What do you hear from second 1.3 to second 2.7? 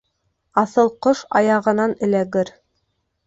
аяғынан эләгер.